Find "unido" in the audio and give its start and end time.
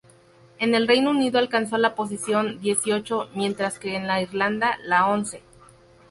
1.11-1.37